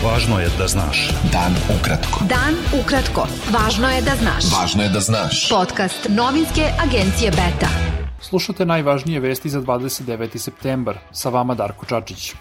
[0.00, 1.00] Važno je da znaš.
[1.32, 2.24] Dan ukratko.
[2.24, 3.26] Dan ukratko.
[3.52, 4.46] Važno je da znaš.
[4.48, 5.42] Važno je da znaš.
[5.52, 7.68] Podcast novinske agencije Beta.
[8.20, 10.38] Slušate najvažnije vesti za 29.
[10.38, 10.98] septembar.
[11.12, 12.32] Sa vama Darko Čačić.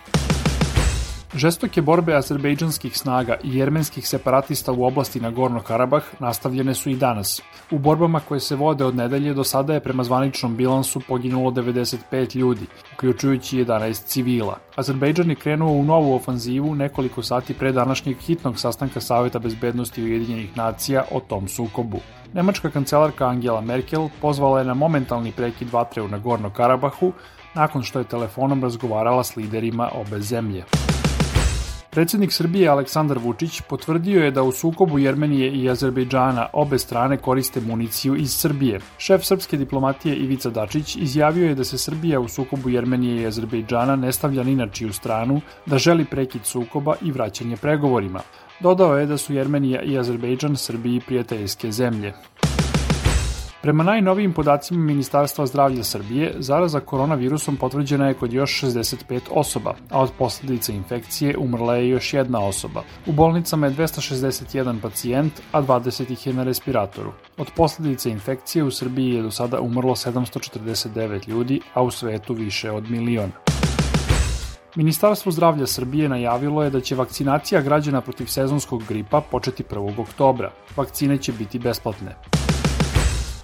[1.33, 7.41] Žestoke borbe azerbejdžanskih snaga i jermenskih separatista u oblasti Nagorno Karabah nastavljene su i danas.
[7.71, 12.35] U borbama koje se vode od nedelje do sada je prema zvaničnom bilansu poginulo 95
[12.35, 14.57] ljudi, uključujući 11 civila.
[14.75, 20.57] Azerbejdžan je krenuo u novu ofanzivu nekoliko sati pre današnjeg hitnog sastanka Saveta bezbednosti Ujedinjenih
[20.57, 21.99] nacija o tom sukobu.
[22.33, 27.11] Nemačka kancelarka Angela Merkel pozvala je na momentalni prekid vatre u Nagorno Karabahu
[27.53, 30.63] nakon što je telefonom razgovarala s liderima obe zemlje.
[31.91, 37.61] Predsednik Srbije Aleksandar Vučić potvrdio je da u sukobu Jermenije i Azerbejdžana obe strane koriste
[37.61, 38.79] municiju iz Srbije.
[38.97, 43.95] Šef srpske diplomatije Ivica Dačić izjavio je da se Srbija u sukobu Jermenije i Azerbejdžana
[43.95, 48.21] ne stavlja ni na čiju stranu, da želi prekid sukoba i vraćanje pregovorima.
[48.59, 52.13] Dodao je da su Jermenija i Azerbejdžan Srbiji prijateljske zemlje.
[53.61, 60.01] Prema najnovijim podacima Ministarstva zdravlja Srbije, zaraza koronavirusom potvrđena je kod još 65 osoba, a
[60.01, 62.83] od posledica infekcije umrla je još jedna osoba.
[63.07, 67.11] U bolnicama je 261 pacijent, a 20 ih je na respiratoru.
[67.37, 72.71] Od posledica infekcije u Srbiji je do sada umrlo 749 ljudi, a u svetu više
[72.71, 73.33] od miliona.
[74.75, 80.01] Ministarstvo zdravlja Srbije najavilo je da će vakcinacija građana protiv sezonskog gripa početi 1.
[80.01, 80.51] oktobra.
[80.75, 82.38] Vakcine će biti besplatne.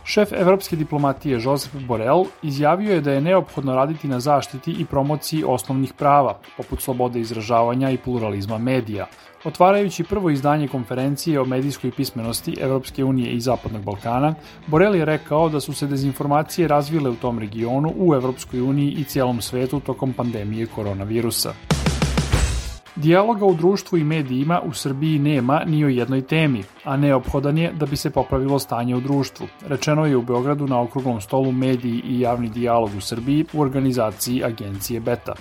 [0.07, 5.43] Šef evropske diplomatije Josep Borrell izjavio je da je neophodno raditi na zaštiti i promociji
[5.47, 9.07] osnovnih prava, poput slobode izražavanja i pluralizma medija.
[9.45, 14.35] Otvarajući prvo izdanje konferencije o medijskoj pismenosti Evropske unije i Zapadnog Balkana,
[14.67, 19.03] Borrell je rekao da su se dezinformacije razvile u tom regionu, u Evropskoj uniji i
[19.03, 21.53] cijelom svetu tokom pandemije koronavirusa.
[22.95, 27.71] Dijaloga u društvu i medijima u Srbiji nema ni o jednoj temi, a neophodan je
[27.71, 29.47] da bi se popravilo stanje u društvu.
[29.67, 34.43] Rečeno je u Beogradu na okruglom stolu mediji i javni dijalog u Srbiji u organizaciji
[34.43, 35.33] agencije Beta.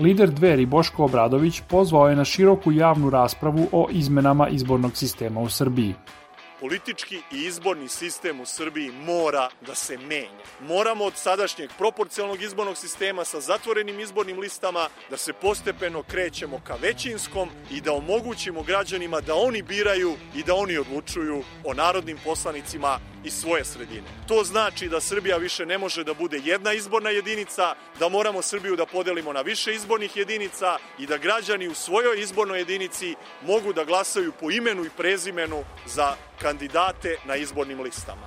[0.00, 5.48] Lider Dveri Boško Obradović pozvao je na široku javnu raspravu o izmenama izbornog sistema u
[5.48, 5.94] Srbiji
[6.60, 10.44] politički i izborni sistem u Srbiji mora da se menja.
[10.60, 16.74] Moramo od sadašnjeg proporcionalnog izbornog sistema sa zatvorenim izbornim listama da se postepeno krećemo ka
[16.82, 22.98] većinskom i da omogućimo građanima da oni biraju i da oni odlučuju o narodnim poslanicima
[23.24, 24.06] iz svoje sredine.
[24.28, 28.76] To znači da Srbija više ne može da bude jedna izborna jedinica, da moramo Srbiju
[28.76, 33.84] da podelimo na više izbornih jedinica i da građani u svojoj izbornoj jedinici mogu da
[33.84, 38.26] glasaju po imenu i prezimenu za kandidate na izbornim listama.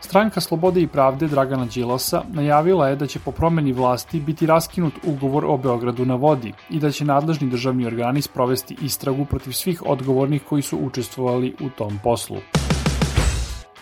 [0.00, 4.94] Stranka Slobode i pravde Dragana Đilasa najavila je da će po promeni vlasti biti raskinut
[5.02, 9.82] ugovor o Beogradu na vodi i da će nadležni državni organi sprovesti istragu protiv svih
[9.86, 12.36] odgovornih koji su učestvovali u tom poslu.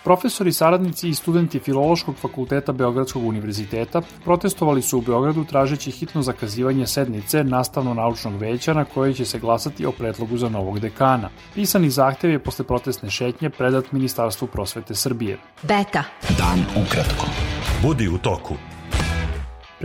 [0.05, 6.87] Profesori, saradnici i studenti Filološkog fakulteta Beogradskog univerziteta protestovali su u Beogradu tražeći hitno zakazivanje
[6.87, 11.31] sednice nastavno-naučnog veća na kojoj će se glasati o predlogu za novog dekana.
[11.55, 15.39] Pisani zahtev je posle protestne šetnje predat Ministarstvu prosvete Srbije.
[15.63, 16.05] Beta.
[16.39, 17.27] Dan ukratko.
[17.83, 18.55] Budi u toku.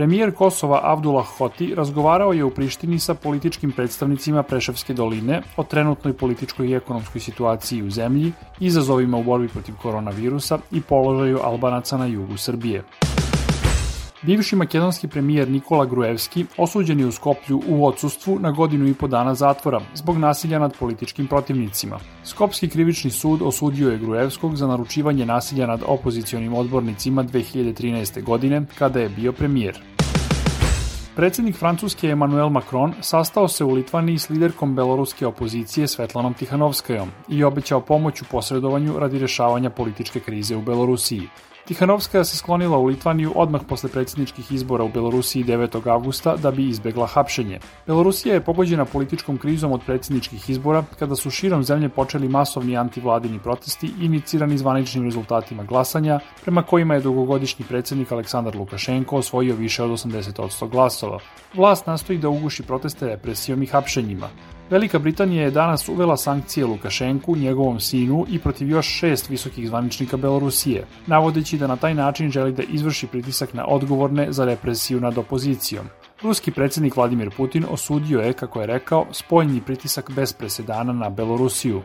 [0.00, 6.16] Premijer Kosova Abdullah Hoti razgovarao je u Prištini sa političkim predstavnicima Preševske doline o trenutnoj
[6.16, 12.06] političkoj i ekonomskoj situaciji u zemlji, izazovima u borbi protiv koronavirusa i položaju Albanaca na
[12.06, 12.84] jugu Srbije.
[14.22, 19.08] Bivši makedonski premijer Nikola Gruevski osuđen je u Skoplju u odsustvu na godinu i po
[19.08, 21.98] dana zatvora zbog nasilja nad političkim protivnicima.
[22.24, 28.22] Skopski krivični sud osudio je Gruevskog za naručivanje nasilja nad opozicionim odbornicima 2013.
[28.22, 29.80] godine kada je bio premijer.
[31.16, 37.44] Predsednik Francuske Emmanuel Macron sastao se u Litvaniji s liderkom beloruske opozicije Svetlanom Tihanovskajom i
[37.44, 41.28] obećao pomoć u posredovanju radi rešavanja političke krize u Belorusiji.
[41.66, 45.90] Tihanovskaja se sklonila u Litvaniju odmah posle predsjedničkih izbora u Belorusiji 9.
[45.90, 47.60] avgusta da bi izbegla hapšenje.
[47.86, 53.38] Belorusija je pogođena političkom krizom od predsjedničkih izbora kada su širom zemlje počeli masovni antivladini
[53.38, 59.90] protesti inicirani zvaničnim rezultatima glasanja prema kojima je dugogodišnji predsjednik Aleksandar Lukašenko osvojio više od
[59.90, 61.18] 80% glasova.
[61.54, 64.28] Vlast nastoji da uguši proteste represijom i hapšenjima.
[64.70, 70.16] Velika Britanija je danas uvela sankcije Lukašenku, njegovom sinu i protiv još šest visokih zvaničnika
[70.16, 75.18] Belorusije, navodeći da na taj način želi da izvrši pritisak na odgovorne za represiju nad
[75.18, 75.86] opozicijom.
[76.22, 81.82] Ruski predsednik Vladimir Putin osudio je, kako je rekao, spoljni pritisak bez presedana na Belorusiju.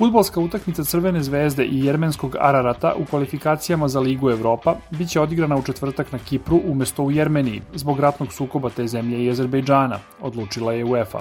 [0.00, 5.62] Futbolska utakmica Crvene zvezde i Jermenskog Ararata u kvalifikacijama za Ligu Evropa biće odigrana u
[5.62, 10.84] četvrtak na Kipru umesto u Jermeniji zbog ratnog sukoba te zemlje i Azerbejdžana, odlučila je
[10.84, 11.20] UEFA.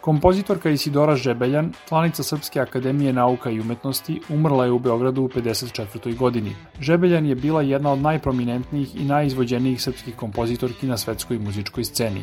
[0.00, 6.16] Kompozitorka Isidora Žebeljan, članica Srpske akademije nauka i umetnosti, umrla je u Beogradu u 54.
[6.16, 6.56] godini.
[6.80, 12.22] Žebeljan je bila jedna od najprominentnijih i najizvođenijih srpskih kompozitorki na svetskoj muzičkoj sceni.